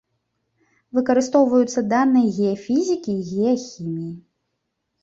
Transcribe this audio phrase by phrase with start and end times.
[0.99, 4.13] Выкарыстоўваюцца даныя геафізікі і геахіміі.